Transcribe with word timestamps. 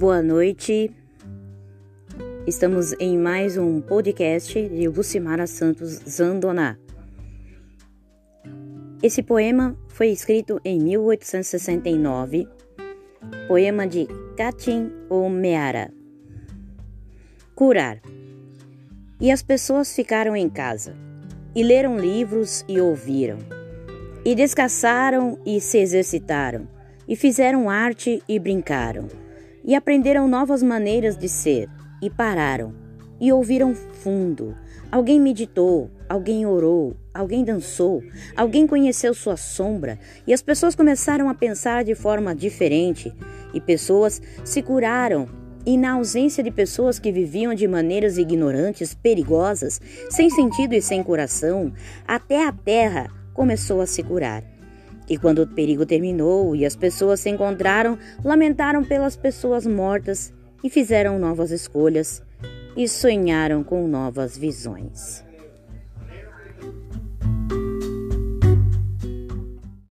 Boa 0.00 0.22
noite. 0.22 0.90
Estamos 2.46 2.94
em 2.98 3.18
mais 3.18 3.58
um 3.58 3.82
podcast 3.82 4.66
de 4.66 4.88
Lucimara 4.88 5.46
Santos 5.46 5.90
Zandoná. 6.08 6.78
Esse 9.02 9.22
poema 9.22 9.76
foi 9.88 10.08
escrito 10.08 10.58
em 10.64 10.80
1869, 10.80 12.48
poema 13.46 13.86
de 13.86 14.08
Katin 14.38 14.90
Omeara. 15.10 15.92
Curar. 17.54 18.00
E 19.20 19.30
as 19.30 19.42
pessoas 19.42 19.94
ficaram 19.94 20.34
em 20.34 20.48
casa, 20.48 20.96
e 21.54 21.62
leram 21.62 21.98
livros 21.98 22.64
e 22.66 22.80
ouviram, 22.80 23.36
e 24.24 24.34
descansaram 24.34 25.38
e 25.44 25.60
se 25.60 25.76
exercitaram, 25.76 26.66
e 27.06 27.14
fizeram 27.14 27.68
arte 27.68 28.22
e 28.26 28.38
brincaram, 28.38 29.06
e 29.64 29.74
aprenderam 29.74 30.28
novas 30.28 30.62
maneiras 30.62 31.16
de 31.16 31.28
ser, 31.28 31.68
e 32.02 32.08
pararam, 32.08 32.74
e 33.20 33.32
ouviram 33.32 33.74
fundo. 33.74 34.56
Alguém 34.90 35.20
meditou, 35.20 35.90
alguém 36.08 36.46
orou, 36.46 36.96
alguém 37.14 37.44
dançou, 37.44 38.02
alguém 38.36 38.66
conheceu 38.66 39.14
sua 39.14 39.36
sombra, 39.36 39.98
e 40.26 40.32
as 40.32 40.42
pessoas 40.42 40.74
começaram 40.74 41.28
a 41.28 41.34
pensar 41.34 41.84
de 41.84 41.94
forma 41.94 42.34
diferente, 42.34 43.14
e 43.54 43.60
pessoas 43.60 44.20
se 44.44 44.62
curaram 44.62 45.28
e 45.64 45.76
na 45.76 45.92
ausência 45.92 46.42
de 46.42 46.50
pessoas 46.50 46.98
que 46.98 47.12
viviam 47.12 47.54
de 47.54 47.68
maneiras 47.68 48.16
ignorantes, 48.16 48.94
perigosas, 48.94 49.80
sem 50.08 50.30
sentido 50.30 50.74
e 50.74 50.80
sem 50.80 51.02
coração, 51.02 51.72
até 52.06 52.46
a 52.46 52.52
terra 52.52 53.10
começou 53.34 53.80
a 53.80 53.86
se 53.86 54.02
curar. 54.02 54.49
E 55.10 55.18
quando 55.18 55.42
o 55.42 55.46
perigo 55.46 55.84
terminou 55.84 56.54
e 56.54 56.64
as 56.64 56.76
pessoas 56.76 57.18
se 57.18 57.28
encontraram, 57.28 57.98
lamentaram 58.24 58.84
pelas 58.84 59.16
pessoas 59.16 59.66
mortas 59.66 60.32
e 60.62 60.70
fizeram 60.70 61.18
novas 61.18 61.50
escolhas 61.50 62.22
e 62.76 62.88
sonharam 62.88 63.64
com 63.64 63.88
novas 63.88 64.38
visões. 64.38 65.28